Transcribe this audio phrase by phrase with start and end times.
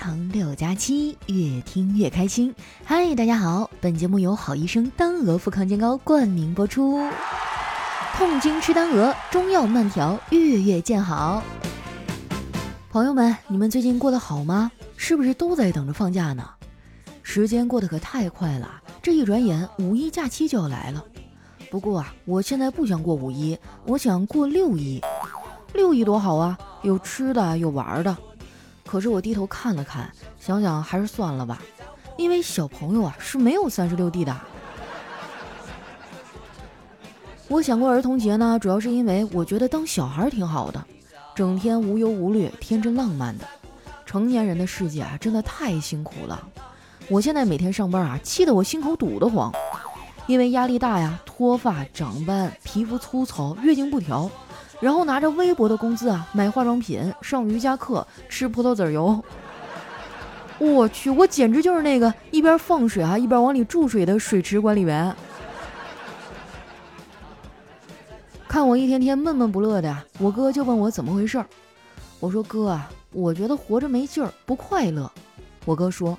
[0.00, 2.54] 长六加七，越听越开心。
[2.86, 6.98] 嗨，大家好，本节目由好医生丹鹅富康健膏冠名播出。
[8.14, 11.42] 痛经吃丹鹅，中药慢调，月月见好。
[12.88, 14.72] 朋友们，你们最近过得好吗？
[14.96, 16.48] 是不是都在等着放假呢？
[17.22, 21.04] 时间过得可太快了，这一转眼五一假期就要来了。
[21.70, 23.54] 不过啊，我现在不想过五一，
[23.84, 24.98] 我想过六一。
[25.74, 28.16] 六一多好啊，有吃的，有玩的。
[28.90, 31.62] 可是我低头看了看，想想还是算了吧，
[32.16, 34.36] 因为小朋友啊是没有三十六 D 的。
[37.46, 40.84] 我想过儿童节呢，主要是因为我觉得当小孩挺好的，
[41.36, 43.44] 整天无忧无虑、天真浪漫的。
[44.04, 46.48] 成年人的世界啊，真的太辛苦了。
[47.08, 49.52] 我现在每天上班啊，气得我心口堵得慌，
[50.26, 54.28] 因为压力大呀，脱发、长斑、皮肤粗糙、月经不调。
[54.80, 59.22] 然后拿着微薄的工资啊，买化妆品、上瑜伽课、吃葡萄籽油。
[60.58, 65.14] 我去，我简直就是那个一边放水啊，一边往里注水的水池管理员。
[68.48, 71.46] 看我一天天闷闷不乐的，我哥就问我怎么回事儿。
[72.18, 75.10] 我说哥啊，我觉得活着没劲儿，不快乐。
[75.64, 76.18] 我哥说，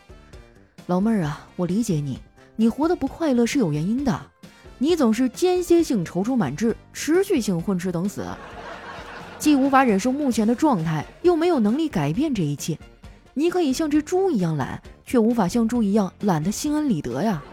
[0.87, 2.19] 老妹儿啊，我理解你，
[2.55, 4.19] 你活得不快乐是有原因的。
[4.81, 8.25] 你总是间歇性踌躇满志，持续性混吃等死，
[9.37, 12.75] 既无法忍受目前的状态，又没有能力改变这一切。
[13.35, 17.43] 你可以像只猪一样懒，却无法像猪一样懒得心安理得呀！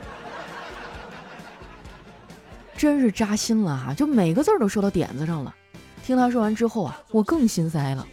[2.74, 5.54] 真是扎心了哈，就每个字都说到点子上了。
[6.02, 8.08] 听他说完之后啊，我更心塞了。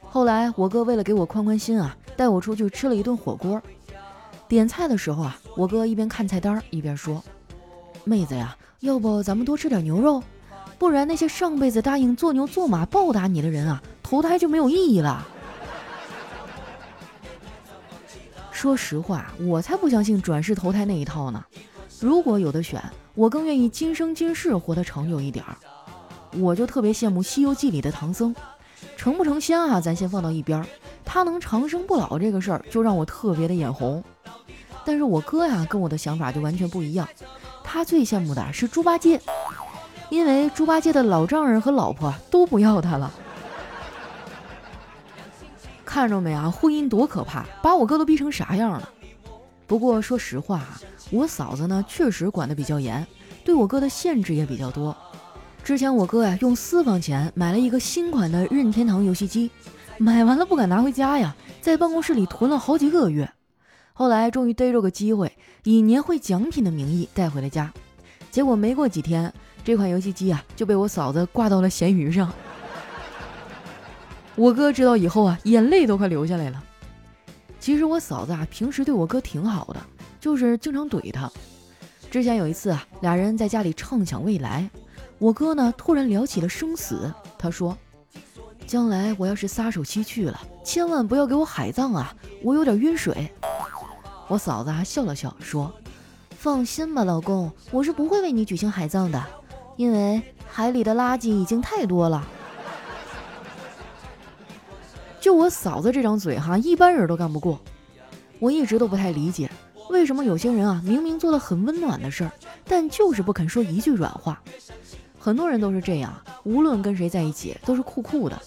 [0.00, 3.60] 后来我哥为了给我宽宽心啊，带我出去吃了一顿火锅。
[4.48, 7.22] 点菜的时候啊，我哥一边看菜单一边说。
[8.04, 10.22] 妹子呀，要不咱们多吃点牛肉，
[10.78, 15.26] 不然那些上辈子答应做牛做马报答你的人啊，投胎就没有意义了。
[18.50, 21.42] 说实话，我才不相信转世投胎那一套呢。
[21.98, 22.82] 如果有的选，
[23.14, 25.56] 我更愿意今生今世活得长久一点儿。
[26.38, 28.34] 我就特别羡慕《西游记》里的唐僧，
[28.96, 29.80] 成不成仙啊？
[29.80, 30.66] 咱先放到一边儿。
[31.04, 34.02] 他能长生不老这个事儿，就让我特别的眼红。
[34.84, 37.08] 但是我哥呀，跟我的想法就完全不一样。
[37.72, 39.20] 他最羡慕的是猪八戒，
[40.08, 43.08] 因为猪八戒的老丈人和老婆都不要他了。
[45.84, 48.90] 看着没啊，婚姻多可怕，把我哥都逼成啥样了。
[49.68, 50.80] 不过说实话啊，
[51.12, 53.06] 我嫂子呢确实管得比较严，
[53.44, 54.96] 对我哥的限制也比较多。
[55.62, 59.48] 之前我哥呀用私房钱买了一个新款的任天堂游戏机，
[59.96, 63.32] 买完了不敢拿回家呀，在办公室里囤了好几个月。
[64.00, 65.30] 后来终于逮着个机会，
[65.62, 67.70] 以年会奖品的名义带回了家，
[68.30, 69.30] 结果没过几天，
[69.62, 72.32] 这款游戏机啊就被我嫂子挂到了闲鱼上。
[74.36, 76.64] 我哥知道以后啊，眼泪都快流下来了。
[77.60, 79.80] 其实我嫂子啊平时对我哥挺好的，
[80.18, 81.30] 就是经常怼他。
[82.10, 84.70] 之前有一次啊，俩人在家里畅想未来，
[85.18, 87.76] 我哥呢突然聊起了生死，他说
[88.66, 93.30] ：“将来我要是撒手西去了，千万不要给我海葬啊，我有点晕水。”
[94.30, 95.72] 我嫂子还笑了笑，说
[96.38, 99.20] ：“放心吧，老公，我是不会为你举行海葬的，
[99.76, 102.24] 因为海里的垃圾已经太多了。
[105.20, 107.60] ”就我嫂子这张嘴哈，一般人都干不过。
[108.38, 109.50] 我一直都不太理解，
[109.88, 112.30] 为什么有些人啊，明明做了很温暖的事儿，
[112.64, 114.40] 但就是不肯说一句软话。
[115.18, 116.14] 很多人都是这样，
[116.44, 118.40] 无论跟谁在一起，都是酷酷的。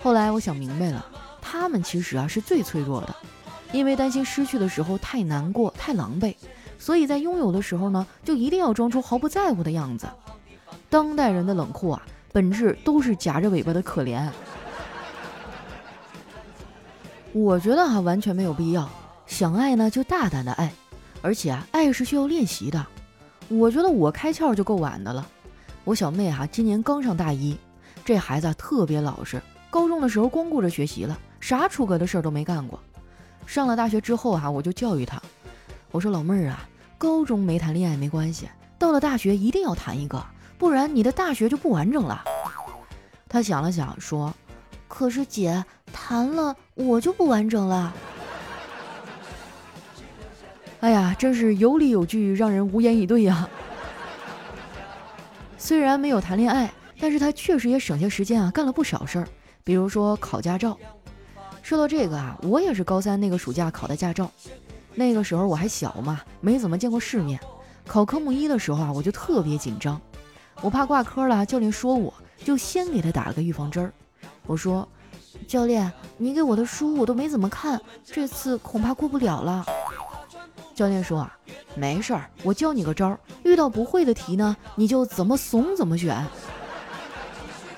[0.00, 1.04] 后来我想明白了，
[1.42, 3.16] 他们其实啊，是最脆弱的。
[3.72, 6.34] 因为担心失去的时候太难过、太狼狈，
[6.78, 10.08] 所以在拥有的时候呢，就一定要装出毫不在乎的样子。
[10.88, 14.28] 当代人的冷酷啊，本质都是夹着尾巴的可怜。
[17.32, 18.88] 我觉得哈，完全没有必要。
[19.26, 20.72] 想爱呢，就大胆的爱，
[21.22, 22.84] 而且啊，爱是需要练习的。
[23.46, 25.24] 我觉得我开窍就够晚的了。
[25.84, 27.56] 我小妹哈，今年刚上大一，
[28.04, 32.80] 这孩子特别老实，高中的时候光顾着学习了，啥出格的事儿都没干过。
[33.50, 35.20] 上了大学之后啊，我就教育他，
[35.90, 38.48] 我说老妹儿啊，高中没谈恋爱没关系，
[38.78, 40.24] 到了大学一定要谈一个，
[40.56, 42.22] 不然你的大学就不完整了。
[43.28, 44.32] 他想了想说，
[44.86, 47.92] 可是姐谈了我就不完整了。
[50.78, 53.48] 哎呀，真是有理有据，让人无言以对呀。
[55.58, 59.26] 虽然没有谈恋爱，但是他确实也省下时间啊，干了不少事儿，
[59.64, 60.78] 比如说考驾照。
[61.70, 64.28] 说到这个啊，我也是高三那个暑假考的驾照，
[64.96, 67.38] 那个时候我还小嘛，没怎么见过世面。
[67.86, 70.00] 考科目一的时候啊，我就特别紧张，
[70.62, 72.12] 我怕挂科了，教练说我
[72.44, 73.92] 就先给他打了个预防针儿。
[74.48, 74.88] 我说
[75.46, 79.64] ：“教练，你给我的书我都没怎么看，这次恐怕过不了了。
[80.74, 81.38] 教练说啊，
[81.76, 86.20] 没事儿，我教你个招儿，遇到不会的题呢，你就怎么怂怎么选。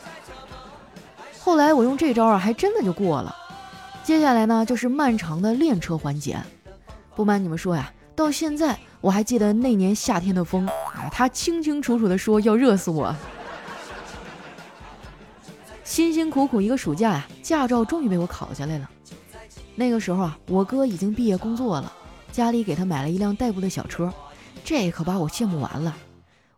[1.44, 3.36] 后来我用这招啊，还真的就过了。
[4.04, 6.36] 接下来呢，就是漫长的练车环节。
[7.14, 13.14] 不瞒你们说呀，到现在我还记得那年夏天的风啊，他清清楚楚的说要热死我。
[15.84, 18.90] 辛辛苦苦一个暑假呀，驾照终于被我考下来了。
[19.74, 21.92] 那个时候啊，我哥已经毕业工作了，
[22.32, 24.12] 家里给他买了一辆代步的小车，
[24.64, 25.96] 这可把我羡慕完了。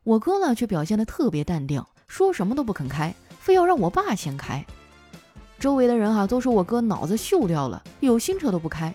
[0.03, 4.65] 我哥呢，却表现的特别淡定，说什么都不肯开，非要让我爸先开。
[5.65, 8.95] 周围的人哈都说我哥脑子锈掉了，有新车都不开。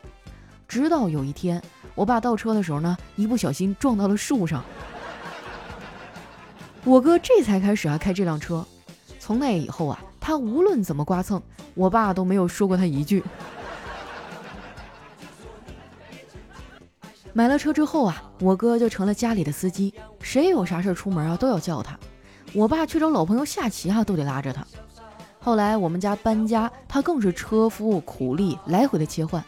[0.68, 1.60] 直到有一天，
[1.96, 4.64] 我爸倒车的时候呢，一不小心撞到了树上，
[6.86, 8.64] 我哥这才开始啊开这辆车。
[9.18, 11.42] 从那以后啊，他无论怎么刮蹭，
[11.74, 13.24] 我爸都没有说过他一句。
[17.34, 21.98] 买了车之后啊，我哥就成了家里的司机，谁有啥事出门啊都要叫他。
[22.54, 24.64] 我爸去找老朋友下棋啊都得拉着他。
[25.50, 29.44] 后来我们家搬家，他更是车夫苦力，来回的切换。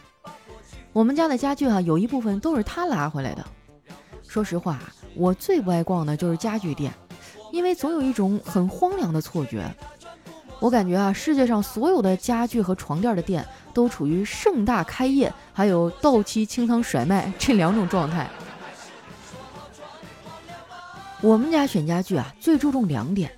[0.92, 3.46] 我们家的家具啊，有一部分都是他拉回来的。
[4.26, 4.80] 说实话，
[5.14, 6.92] 我最不爱逛的就是家具店，
[7.52, 9.72] 因为总有一种很荒凉的错觉。
[10.58, 18.28] 我感觉啊，世界上所有的家具和床垫的店都处于盛大开业，还有到期清仓甩卖这两种状态。
[21.20, 23.30] 我们家选家具啊，最注重两点，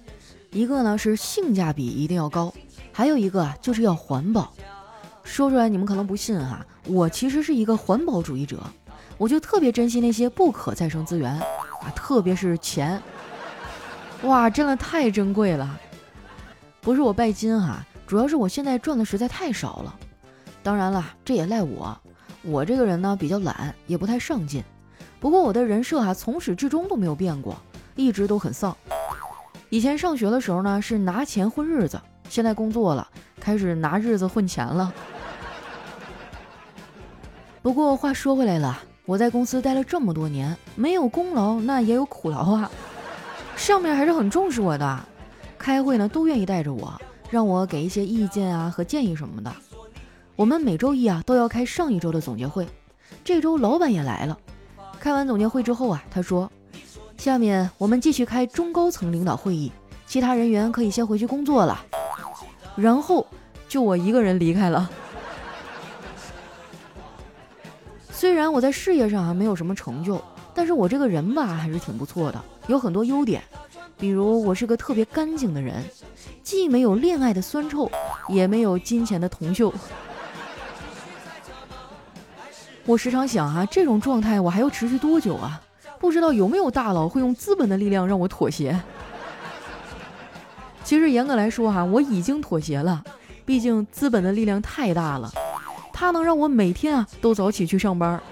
[0.55, 2.55] 一个呢是性价比一定要高，
[2.93, 4.55] 还有一个啊就是要环保。
[5.25, 8.63] 说出来你们可能不信哈，我其实是一个环保主义者，
[9.19, 13.03] 我就特别珍惜那些不可再生资源啊，特别是钱，
[14.23, 15.77] 哇，真的太珍贵了。
[16.81, 19.93] 不是我拜金哈，主要是我现在赚的实在太少了。
[20.63, 21.99] 当然了，这也赖我，
[22.43, 24.63] 我这个人呢比较懒，也不太上进。
[25.19, 27.57] 不过我的人设哈从始至终都没有变过，
[27.97, 28.77] 一直都很丧。
[29.75, 33.09] 以前上学的时候呢是拿钱混日子，现在工作了，
[33.41, 34.95] 开始拿日子混钱了。
[37.61, 42.71] 不过话说回来了，我在公司待了这么多年，没有功劳那也有苦劳啊。
[43.57, 45.05] 上面还是很重视我的，
[45.59, 46.97] 开会呢都愿意带着我，
[47.29, 49.53] 让我给一些意见啊和建议什么的。
[50.37, 52.65] 我们每周一啊都要开上一周的总结会，
[53.25, 54.39] 这周老板也来了。
[55.01, 56.49] 开完总结会之后啊，他说
[57.17, 59.73] ：“下面我们继续开中高层领导会议，
[60.07, 61.85] 其他人员可以先回去工作了。”
[62.77, 63.27] 然后
[63.69, 64.91] 就我一个人离开了。
[68.11, 70.23] 虽然我在事业上还没有什么成就，
[70.55, 73.43] 但是我这个人吧还是挺不错的，有很多优点。
[73.97, 75.85] 比如我是个特别干净的人，
[76.43, 77.91] 既没有恋爱的酸臭，
[78.29, 79.73] 也没有金钱的铜锈。
[82.85, 85.61] 我时常想啊，这种状态我还要持续多久啊？
[86.05, 88.79] 不知道有没有大佬会用资本的力量让我妥协？
[90.85, 93.03] 其实严格来说哈，我已经妥协了，
[93.47, 95.33] 毕竟资本的力量太大了。
[95.95, 98.23] 他能让我每天啊都早起去上班。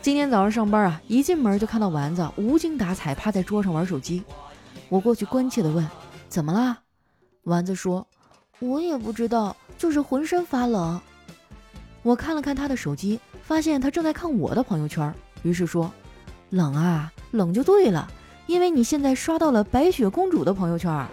[0.00, 4.24] 今天早上上班啊，一进门就看到丸子无精打采趴在桌上玩手机。
[4.88, 5.86] 我过去关切的问
[6.30, 6.78] ：“怎么了？”
[7.44, 8.06] 丸子说
[8.58, 10.98] ：“我也不知道，就是浑身发冷。”
[12.02, 15.92] 我看了看他的手机，发现他正在看我的朋友圈，于是说
[16.50, 18.08] ：“冷啊，冷就对了，
[18.46, 21.04] 因为你现在刷到了白雪公主的朋友圈。”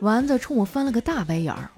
[0.00, 1.70] 丸子冲我翻了个大白眼儿，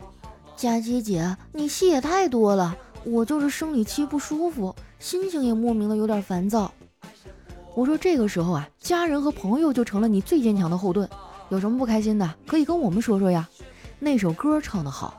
[0.56, 2.76] 佳琪姐，你戏也太多了。
[3.04, 6.72] 我就是生理期不舒服，心情也莫名的有点烦躁。
[7.74, 11.08] 我说这个时候啊，家人和朋友就成了你最坚强的后盾。
[11.50, 13.46] 有什么不开心的，可以跟我们说说呀。
[13.98, 15.18] 那首歌唱得好，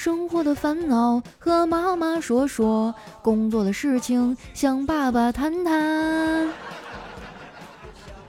[0.00, 6.48] 生活的烦恼和妈妈说说，工作的事情向爸爸谈谈。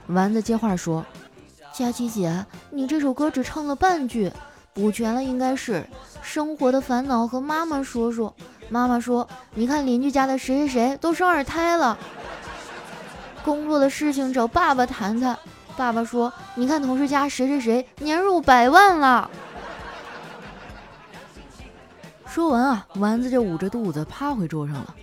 [0.08, 1.06] 丸子接话说。
[1.72, 4.32] 佳琪姐，你这首歌只唱了半句，
[4.74, 5.86] 补全了应该是
[6.22, 8.34] 生活的烦恼和妈妈说说。
[8.68, 11.96] 妈妈说：“你看邻居家的谁谁谁都生二胎了。”
[13.44, 15.38] 工作的事情找爸爸谈谈。
[15.76, 19.30] 爸爸说：“你看同事家谁谁谁年入百万了。”
[22.30, 24.94] 说完啊，丸子就捂着肚子趴回桌上了。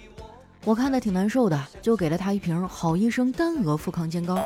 [0.64, 4.42] 我看他挺难受的，就给了他一瓶好医生丹鹅复康煎膏。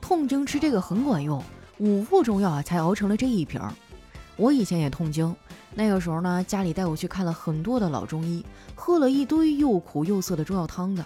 [0.00, 1.42] 痛经吃这个很管用。
[1.76, 3.60] 五副中药啊，才熬成了这一瓶。
[4.36, 5.36] 我以前也痛经，
[5.74, 8.42] 那个时候呢，家里带我去看了很多的老中医，
[8.74, 11.04] 喝了一堆又苦又涩的中药汤的。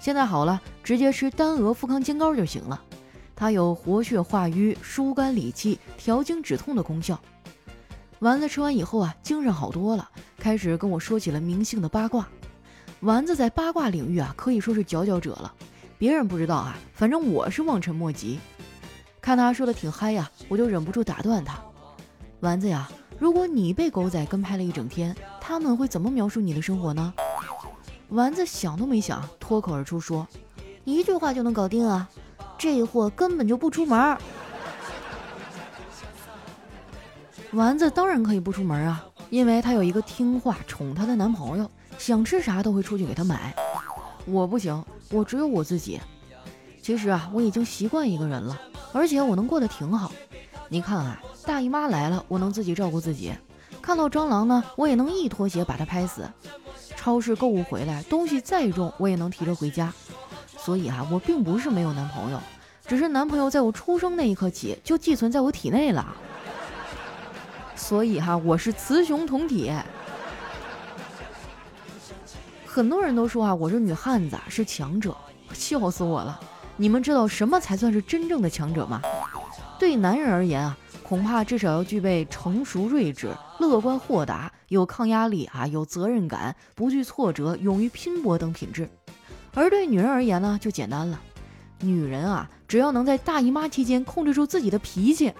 [0.00, 2.82] 现在好了，直接吃丹鹅复康煎膏就行了。
[3.36, 7.16] 它有活血化瘀、疏肝理气、调经止痛的功效。
[8.20, 10.06] 丸子吃完以后啊，精神好多了，
[10.38, 12.28] 开始跟我说起了明星的八卦。
[13.00, 15.54] 丸子在八卦领域啊，可以说是佼佼者了。
[15.96, 18.38] 别人不知道啊，反正我是望尘莫及。
[19.22, 21.58] 看他说的挺嗨呀，我就忍不住打断他
[22.40, 27.14] ：“丸子呀，如果你被狗仔跟拍了一整天，他们会怎么描述你的生活呢？”
[28.10, 30.28] 丸子想都没想，脱口而出说
[30.84, 32.06] ：“一句话就能搞定啊，
[32.58, 34.18] 这货根本就不出门。”
[37.52, 43.52] 丸子当然可以不出门啊，因为她有一个听话宠她的男朋友，想吃啥都会出去给她买。
[44.24, 46.00] 我不行，我只有我自己。
[46.80, 48.56] 其实啊，我已经习惯一个人了，
[48.92, 50.12] 而且我能过得挺好。
[50.68, 53.32] 你看啊，大姨妈来了，我能自己照顾自己；
[53.82, 56.28] 看到蟑螂呢，我也能一拖鞋把它拍死。
[56.94, 59.92] 超市购物回来，东西再重，我也能提着回家。
[60.56, 62.38] 所以啊，我并不是没有男朋友，
[62.86, 66.14] 只是男朋友在我出生那一刻起就寄存在我体内了。
[67.80, 69.72] 所以哈，我是雌雄同体。
[72.66, 75.16] 很多人都说啊，我是女汉子，是强者，
[75.54, 76.38] 笑死我了。
[76.76, 79.00] 你们知道什么才算是真正的强者吗？
[79.78, 88.88] 对男人而言啊，恐怕至少要具备成熟睿智、乐观豁达、有抗压力啊、有责任感、不惧挫折、勇于拼搏等品质。
[89.54, 91.18] 而对女人而言呢，就简单了。
[91.80, 95.32] 女人啊，只要能在大姨妈期间控制住自己的脾气，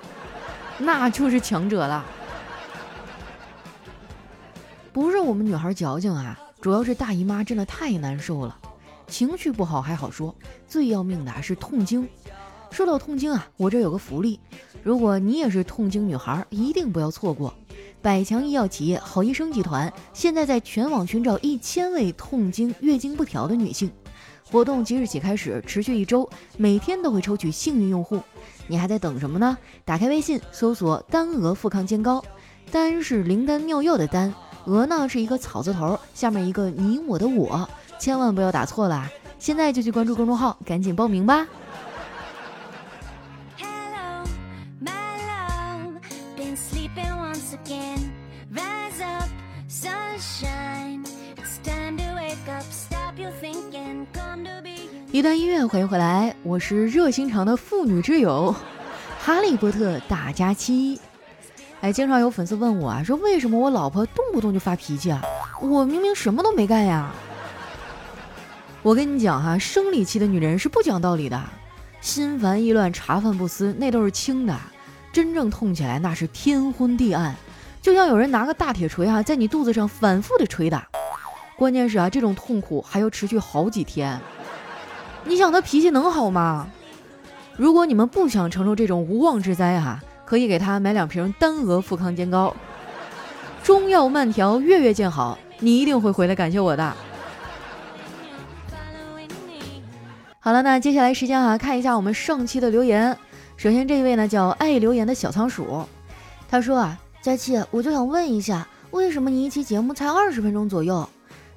[0.78, 2.04] 那就是强者了。
[4.92, 8.58] 不是我们女孩矫情啊，主要是大姨妈真的太难受了。
[9.06, 10.34] 情绪不好还好说，
[10.66, 12.08] 最要命的是痛经。
[12.70, 14.38] 说到痛经啊，我这有个福利，
[14.82, 17.54] 如果你也是痛经女孩，一定不要错过。
[18.02, 23.90] 百强医药企业好医生集团现在在全网寻找一千位痛经、月经不调的女性，
[24.50, 28.20] 活动即日起开始，持续一周，每天都会抽取幸运用户。
[28.66, 29.56] 你还在等什么呢？
[29.84, 32.24] 打开微信搜索“丹鹅富康健膏”，
[32.70, 34.32] 丹是灵丹妙药的丹。
[34.66, 39.08] 鹅呢是一个草字头，下面一个你我的我，千万不要打错了。
[39.38, 41.46] 现在就去关注公众号，赶紧报名吧。
[55.12, 58.54] 一段音乐，欢迎回来，我是热心肠的妇女之友，
[59.18, 61.00] 哈利波特大家期。
[61.80, 65.22] 哎，经常有粉丝问我啊，说为什么我老婆动不动就发脾气啊？
[65.62, 67.10] 我明明什么都没干呀。
[68.82, 71.42] 我跟你讲哈，生理期的女人是不讲道理的，
[72.02, 74.54] 心烦意乱、茶饭不思，那都是轻的，
[75.10, 77.34] 真正痛起来那是天昏地暗，
[77.80, 80.86] 就像有人拿个大铁锤啊，在你肚子上反复的捶打。
[81.56, 84.20] 关键是啊，这种痛苦还要持续好几天。
[85.24, 86.68] 你想她脾气能好吗？
[87.56, 89.98] 如果你们不想承受这种无妄之灾哈。
[90.30, 92.54] 可以给他买两瓶丹额富康煎膏，
[93.64, 96.94] 中药慢调，月月见好，你一定会回来感谢我的。
[100.38, 103.18] 好了，那接下来时间啊，看一下我们上期的留言。
[103.56, 105.84] 首先这一位呢叫爱留言的小仓鼠，
[106.48, 111.08] 他说啊，佳期，我就想问一下，为什么你一期节目才二十分钟左右？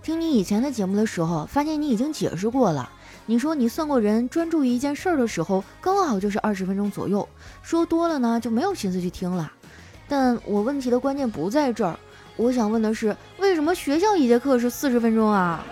[0.03, 2.89] 听你以前的节目的时候，发现你已经解释过了。
[3.25, 7.25] 你说你算过人，专注于一件事儿的时候，刚好就是二十分钟左右。
[7.61, 9.49] 说多了呢，就没有心思去听了。
[10.09, 11.97] 但我问题的关键不在这儿，
[12.35, 15.63] 我想问的是，为什么学校一节课是四十分钟啊？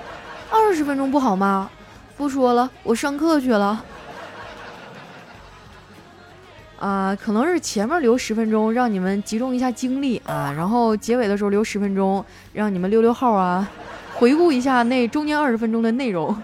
[0.49, 1.69] 二十分钟不好吗？
[2.15, 3.83] 不说了，我上课去了。
[6.79, 12.23] 啊，可能是前面留十分钟，让你们集中一下精力啊，然后结尾的时候留十分钟，
[12.53, 13.69] 让你们溜溜号啊，
[14.21, 16.29] 回顾一下那中间二十分钟的内容。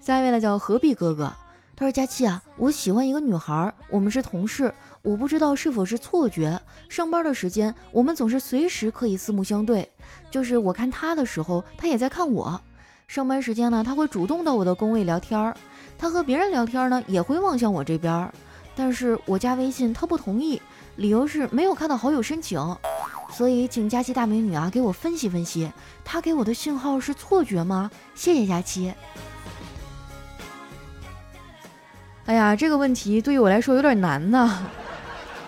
[0.00, 1.32] 下一位呢叫何必哥哥，
[1.76, 6.60] 他说：“佳琪啊，我喜欢一个女孩，我们是同事，我不知道是否是错觉。
[6.88, 9.88] 上班的时间，我们总是随时可以四目相对，
[10.28, 12.60] 就是我看她的时候，她也在看我。
[13.06, 15.56] 上班时间呢，她会主动到我的工位聊天儿，
[15.96, 18.28] 她和别人聊天呢，也会望向我这边，
[18.74, 20.60] 但是我加微信，她不同意，
[20.96, 22.58] 理由是没有看到好友申请。
[23.32, 25.72] 所以，请佳期大美女啊，给我分析分析，
[26.04, 27.90] 她给我的信号是错觉吗？
[28.14, 28.92] 谢谢佳期。”
[32.26, 34.66] 哎呀，这个问题对于我来说有点难呐，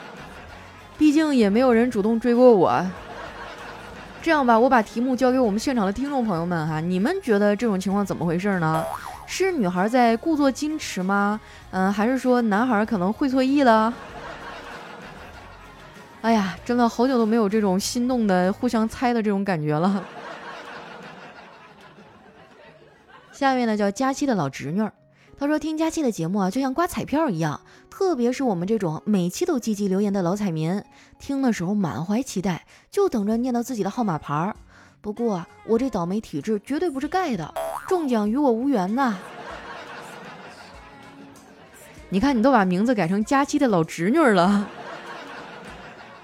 [0.98, 2.84] 毕竟也没有人主动追过我。
[4.22, 8.84] 这样吧，我把题目交给我们现场的听众朋友们哈，你们觉得这种情况怎么回事呢？
[9.26, 11.40] 是女孩在故作矜持吗？
[11.70, 13.92] 嗯，还是说男孩可能会错意了？
[16.22, 20.04] 哎呀，真的好久都没有这种心动的互相猜的这种感觉了。
[23.32, 24.92] 下面呢叫佳期的老侄女儿。
[25.36, 27.60] 他说听佳期的节目啊，就像刮彩票一样，
[27.90, 30.80] 特别是我们这种每期都积极留言的老彩民，
[31.18, 34.54] 听的时候满怀期待，就等着念到自己的号码牌儿。
[35.00, 37.52] 不过，我这倒霉体质绝对不是盖的，
[37.88, 39.18] 中奖与我无缘呐。
[42.10, 44.68] 你看，你都把名字改成佳期的老侄女了，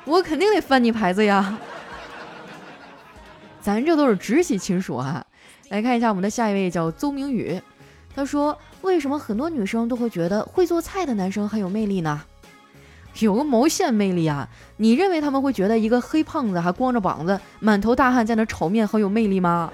[0.08, 1.58] 我肯定得翻你牌子呀。
[3.60, 5.24] 咱这都是直系亲属啊。
[5.68, 7.60] 来看一下我们的下一位，叫邹明宇。
[8.14, 12.22] 他说：“为什么很多女生都会觉得会做菜的男生很有魅力呢？
[13.20, 14.48] 有个毛线魅力啊！
[14.78, 19.72] 你认为他们会觉得一个黑胖子还光着膀子、满头大汗在那炒面很有魅力吗？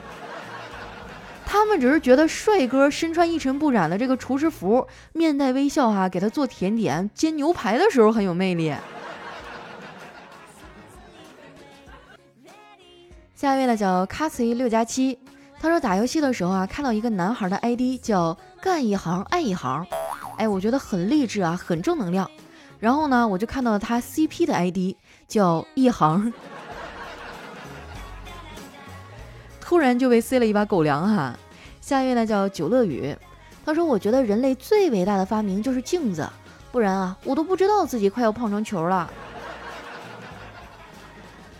[1.46, 8.74] 他们只是觉得帅哥身穿一尘不染的这个厨师服，面带微笑哈，给他做甜点、煎牛排的时候很有魅力。”
[13.34, 15.18] 下一位呢，叫卡西六加七。
[15.60, 19.84] 他说打游戏的时候啊，看到一个男孩的 ID 叫干一行爱一行，
[20.36, 22.30] 哎，我觉得很励志啊，很正能量。
[22.78, 26.32] 然后呢，我就看到了他 CP 的 ID 叫一行，
[29.60, 31.36] 突然就被塞了一把狗粮哈。
[31.80, 33.16] 下一位呢叫九乐雨，
[33.64, 36.28] 他说我觉得人类最伟大的发明就是镜子，
[36.70, 39.10] 不然啊，我都不知道自己快要胖成球了。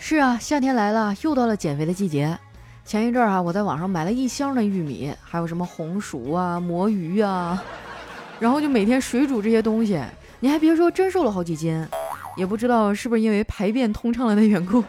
[0.07, 2.39] 是啊，夏天来了，又到了减肥的季节。
[2.85, 7.65] 前一阵儿啊，我在网上买了一箱的玉米，还有什么红薯啊、魔芋啊，
[8.39, 9.99] 然后就每天水煮这些东西。
[10.41, 11.89] 你还别说，真瘦了好几斤，
[12.37, 14.85] 也不知道是不是因为排便通畅了的缘故。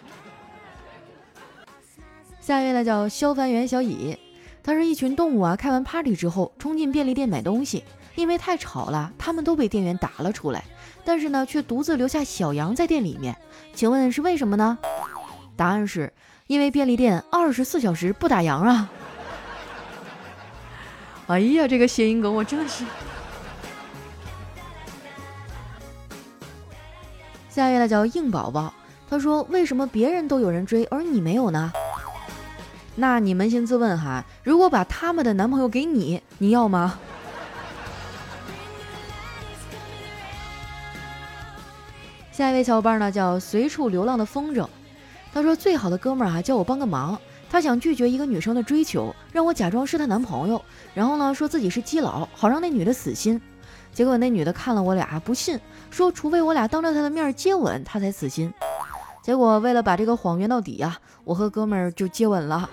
[2.42, 4.18] 下一位呢叫消防员小乙，
[4.62, 10.64] 他是一群动物啊，开完 party 之后冲进便利店买东西，因为太吵了，他们都被店员打了出来，
[11.04, 13.36] 但是呢，却独自留下小杨在店里面。
[13.74, 14.78] 请问是为什么呢？
[15.56, 16.12] 答案是
[16.46, 18.90] 因为便利店二十四小时不打烊啊！
[21.28, 22.84] 哎呀，这个谐音梗我真的是。
[27.48, 28.72] 下一位呢叫硬宝宝，
[29.08, 31.72] 他说：“为什么别人都有人追，而你没有呢？”
[32.96, 36.98] 那你扪心自问哈，如果把他们的男朋友给你，你要吗？
[42.32, 44.66] 下一位小伙伴呢叫随处流浪的风筝。
[45.32, 47.20] 他说：“最好的哥们儿啊，叫我帮个忙。
[47.48, 50.64] 他想拒绝一个女生的追求，让我假装是她男朋友，
[50.94, 53.40] 然后呢，说自己是基佬，好让那女的死心。
[53.92, 55.58] 结果那女的看了我俩不信，
[55.90, 58.52] 说除非我俩当着她的面接吻，她才死心。
[59.22, 62.70] 结果为了把这个谎圆到底呀，我和哥们儿就接吻了。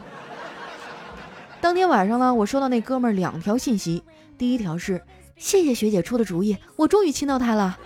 [1.59, 4.03] 当天晚上呢，我收到那哥们儿两条信息，
[4.37, 5.01] 第一条是
[5.35, 7.77] 谢谢学姐出的主意，我终于亲到她了。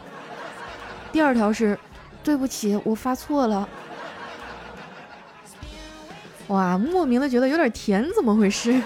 [1.12, 1.78] 第二条是
[2.24, 3.68] 对不起，我发错了。”
[6.48, 8.82] 哇，莫名的觉得有点甜，怎么回事？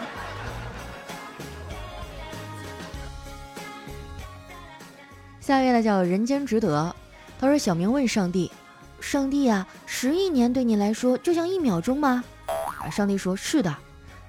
[5.39, 6.95] 下一位呢叫人间值得，
[7.39, 8.51] 他说：“小明问上帝，
[8.99, 12.23] 上帝啊，十亿年对你来说就像一秒钟吗？”
[12.81, 13.75] 啊，上帝说：“是的。”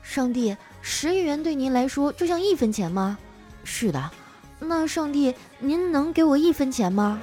[0.03, 3.19] 上帝，十亿元对您来说就像一分钱吗？
[3.65, 4.11] 是的。
[4.59, 7.21] 那上帝，您能给我一分钱吗？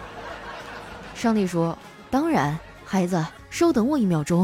[1.23, 1.77] 上帝说
[2.11, 4.43] ：“当然，孩子，稍等我一秒钟。”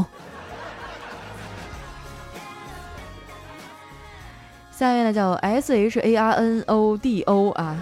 [4.72, 7.76] 下面呢叫 S H A R N O D O 啊，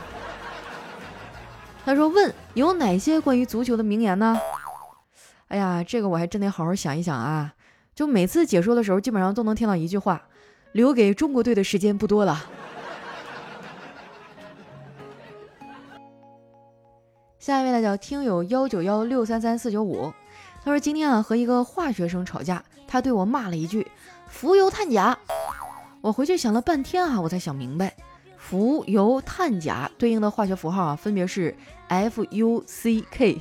[1.85, 4.37] 他说问有哪些关于足球的名言呢？
[5.47, 7.55] 哎呀，这个我还真得好好想一想啊！
[7.95, 10.23] 就每次解说的时候，基本上都能听到一句话：
[10.73, 12.47] 留给中国队的时间不多了。
[17.49, 20.13] 下一位呢叫听友幺九幺六三三四九五，
[20.63, 23.91] 他说今天啊和一个化学生吵架，他对我骂了一句
[24.29, 25.17] “浮游碳钾”。
[26.03, 27.97] 我回去想了半天啊，我才想明白，
[28.37, 31.57] 浮游碳钾对应的化学符号啊，分别是
[31.89, 33.41] F U C K，fuck。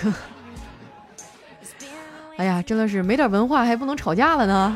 [2.38, 4.74] 哎呀，真的是没点文化还不能吵架了呢。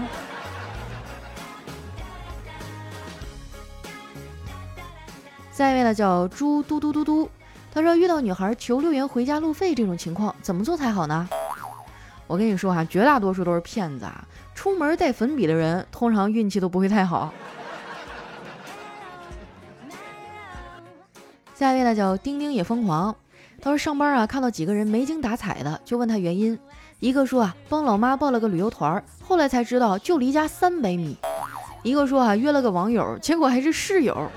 [5.51, 7.31] 下一位呢叫猪嘟嘟嘟嘟，
[7.78, 11.28] 他说遇到女孩求六元回家路费这种情况，怎么做才好呢？
[12.26, 14.26] 我跟你说哈，绝大多数都是骗子啊！
[14.52, 17.32] 出门带粉笔的人，通常运气都不会太好。
[21.54, 23.14] 下一位呢，叫丁丁也疯狂。
[23.62, 26.58] 他说上班啊，看到几个人没精打采的，就问他原因。
[26.98, 31.16] 一个说啊，帮老妈报了个旅游团，后来才知道就离家三百米。
[31.84, 34.28] 一个说啊，约了个网友，结果还是室友。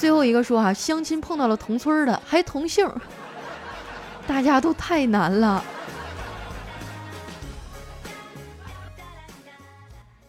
[0.00, 2.90] 最后一个说啊，相亲碰到了同村的，还同姓。
[4.26, 5.62] 大家都太难了。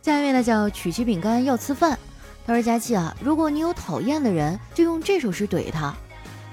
[0.02, 1.98] 下一位呢叫曲奇饼干要吃饭，
[2.46, 5.96] 他说：“佳期啊，如果你有讨厌的人，就用这首诗怼他。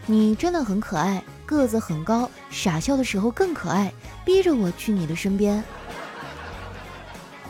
[0.06, 3.92] 你真的很可爱，个子很高，傻笑的时候更可爱，
[4.24, 5.64] 逼着我去你的身边。”（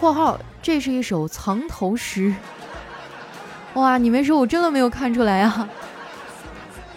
[0.00, 2.35] 括号这是一首藏头诗。）
[3.78, 5.68] 哇，你没说，我真的没有看出来啊。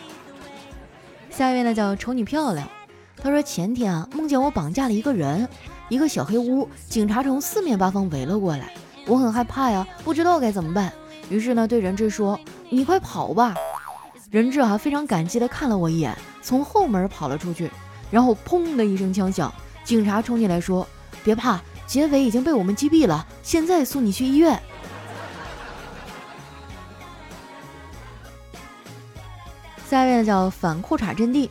[1.29, 2.67] 下一位呢叫瞅你漂亮，
[3.21, 5.47] 他说前天啊梦见我绑架了一个人，
[5.89, 8.73] 一个小黑屋，警察从四面八方围了过来，
[9.05, 10.91] 我很害怕呀，不知道该怎么办。
[11.29, 12.39] 于是呢，对人质说
[12.69, 13.55] ：“你快跑吧！”
[14.31, 17.69] 人质啊，非常感激的看了我一眼，从后门跑了出去。
[18.09, 20.87] 然后砰的一声枪响，警察冲进来说
[21.23, 24.59] ：“别怕，劫匪已经被我们击毙了，现在送你去医院。”
[30.21, 31.49] 那叫反裤衩阵地，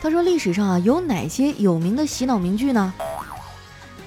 [0.00, 2.94] 他说历史上啊有哪些有名的洗脑名句呢？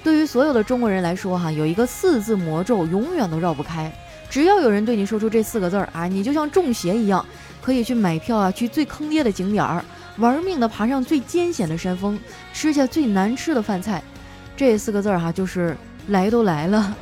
[0.02, 3.92] 对于所有的中国人来说哈，有一个四字魔咒永远都绕不开。
[4.30, 7.22] 只要有人对你说出这四个字儿啊，你就像中邪一样，
[7.60, 9.84] 可以去买票啊，去最坑爹的景点儿，
[10.16, 12.18] 玩命的爬上最艰险的山峰，
[12.54, 14.02] 吃下最难吃的饭菜。
[14.56, 15.76] 这四个字儿哈，就是
[16.08, 16.96] 来都来了。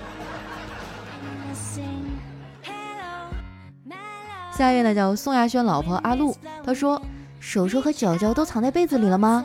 [4.57, 7.03] 下一位呢叫宋亚轩老婆阿露，她说
[7.41, 9.45] ：“手手和脚脚都藏在被子里了吗？”“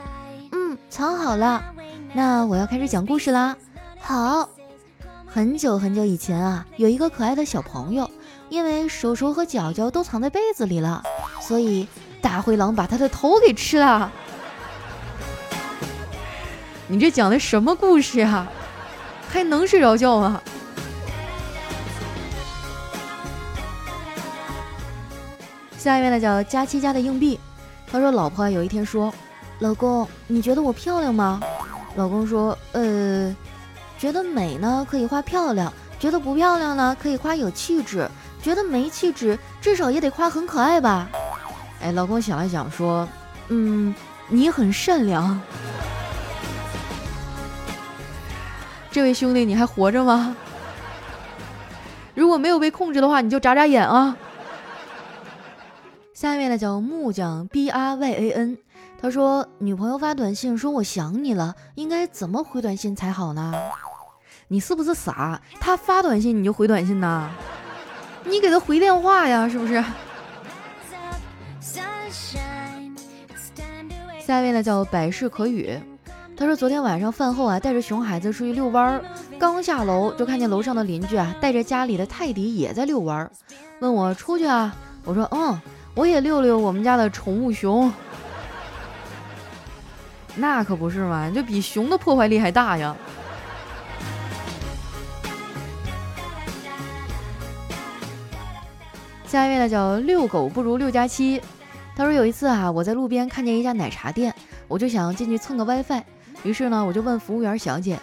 [0.53, 1.63] 嗯，藏好了。
[2.13, 3.55] ”“那我要开始讲故事啦。
[3.99, 4.47] ”“好。”
[5.25, 8.09] 很久很久以前啊，有一个可爱的小朋友，
[8.49, 11.03] 因为手手和脚脚都藏在被子里了，
[11.39, 11.87] 所以
[12.21, 14.11] 大灰狼把他的头给吃了。
[16.87, 18.47] 你这讲的什么故事啊？
[19.27, 20.41] 还能睡着觉吗？
[25.79, 27.39] 下一位呢，叫佳期家的硬币。
[27.89, 29.13] 他说：“老婆有一天说，
[29.59, 31.39] 老公，你觉得我漂亮吗？”
[31.95, 33.33] 老公说：“呃。”
[33.97, 38.05] 觉得美呢，可以夸漂亮；觉得不漂亮呢，可以夸有气质；
[38.41, 41.09] 觉得没气质，至少也得夸很可爱吧。
[41.81, 43.07] 哎，老公想了想说
[43.47, 43.93] ：“嗯，
[44.27, 45.39] 你很善良。”
[48.91, 50.35] 这位兄弟，你还活着吗？
[52.15, 54.15] 如果没有被控制的话，你就眨眨眼啊。
[56.19, 58.57] 下一位呢，叫木匠 B R Y A N，
[59.01, 63.53] 他说：“女朋友发短信说我想你了，应该怎么回短信才好呢？”
[64.49, 65.41] 你是不是傻？
[65.61, 67.29] 他发短信你就回短信呐？
[68.25, 69.81] 你给他回电话呀，是不是？
[74.19, 75.79] 下一位呢叫百事可语，
[76.35, 79.01] 他说昨天晚上饭后啊，带着熊孩子出去遛弯儿，
[79.39, 83.31] 刚下楼就看见楼上的邻居啊，带着家里的泰迪也在遛弯儿，
[83.79, 84.75] 问我出去啊？
[85.05, 85.57] 我说嗯，
[85.95, 87.91] 我也遛遛我们家的宠物熊。
[90.35, 92.95] 那可不是嘛，就比熊的破坏力还大呀。
[99.25, 101.41] 下一位呢叫遛狗不如六加七，
[101.95, 104.33] 他说有一次啊，我在路边看见一家奶茶店，
[104.67, 106.01] 我就想进去蹭个 WiFi，
[106.43, 107.99] 于是呢我就问服务员小姐，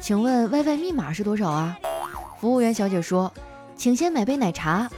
[0.00, 1.76] 请问 WiFi 密码是多少啊？
[2.40, 3.32] 服务员小姐说，
[3.76, 4.88] 请先买杯奶茶。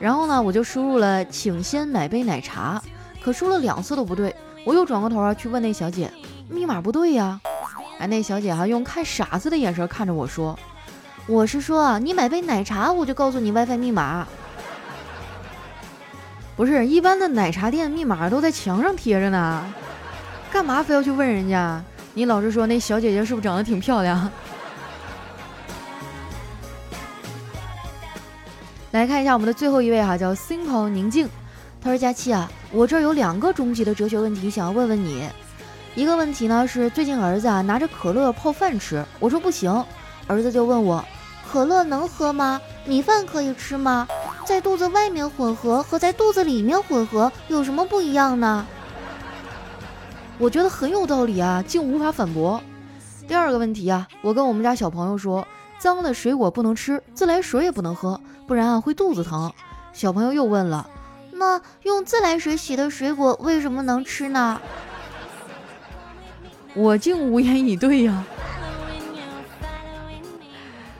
[0.00, 2.82] 然后呢我就输入了请先买杯奶茶，
[3.22, 4.34] 可输了两次都不对，
[4.64, 6.10] 我又转过头啊去问那小姐，
[6.48, 7.38] 密码不对呀。
[7.98, 10.58] 哎，那小姐哈用看傻子的眼神看着我说。
[11.26, 14.26] 我是说，你买杯奶茶，我就告诉你 WiFi 密码。
[16.56, 19.62] 不是一般的奶茶店密码都在墙上贴着呢，
[20.50, 21.80] 干嘛非要去问人家？
[22.14, 24.30] 你老实说，那小姐姐是不是长得挺漂亮？
[28.92, 31.28] 来看一下我们的最后一位哈，叫 Simple 宁静。
[31.80, 35.28] 他说：“佳期啊，我这儿有两个终极的哲学问题想要问问你。
[35.94, 39.72] 一个问题呢是，最近儿子啊拿着可乐泡饭吃，我说不行，
[40.26, 41.04] 儿子就问我。”
[41.50, 42.60] 可乐能喝吗？
[42.84, 44.06] 米饭可以吃吗？
[44.44, 48.66] 在肚子外面混合和在肚子里面混合有什么不一样呢？
[50.38, 52.60] 我觉得很有道理啊，竟无法反驳。
[53.26, 55.46] 第二个问题啊，我跟我们家小朋友说，
[55.80, 59.50] 脏的水果不能吃，自来水也不能喝，不然啊会肚子疼。
[59.94, 60.88] 小朋友又问了，
[61.32, 64.60] 那用自来水洗的水果为什么能吃呢？
[66.74, 68.22] 我竟无言以对呀。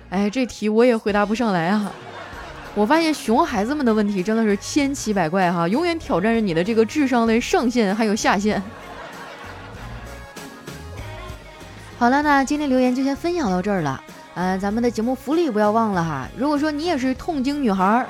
[0.08, 1.92] 哎，这题我也回答不上来啊！
[2.74, 8.60] 我发现熊孩子们的问题真的是千奇百怪哈，永远挑战着你的这个智商的上限还有下限。
[11.98, 14.02] 好了，那今天留言就先分享到这儿了。
[14.34, 16.28] 嗯，咱们的节目福利不要忘了哈。
[16.36, 18.06] 如果说你也是痛经女孩儿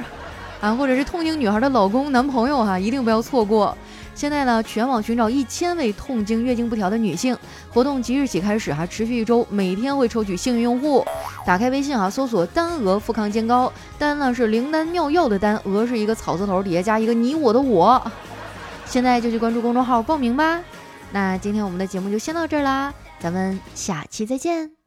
[0.60, 3.76] 啊，或者是痛经女孩的老公、男朋友哈，一定不要错过。
[4.14, 7.34] 现在呢，全网寻找一千位痛经、月经不调的女性，
[7.72, 11.02] 活动即日起开始哈，持续一周，每天会抽取幸运用户。
[11.46, 18.00] 打开微信啊，搜索“丹鹅富康健膏”，丹呢是灵丹妙药的丹，鹅是一个草字头底下加一个你我的我。
[18.84, 20.60] 现在就去关注公众号报名吧。
[21.12, 24.79] 那今天我们的节目就先到这儿啦，咱们下期再见。